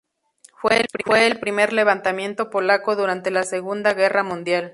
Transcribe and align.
Fue 0.55 0.87
el 1.27 1.39
primer 1.39 1.73
levantamiento 1.73 2.49
polaco 2.49 2.95
durante 2.95 3.29
la 3.29 3.43
Segunda 3.43 3.93
Guerra 3.93 4.23
Mundial. 4.23 4.69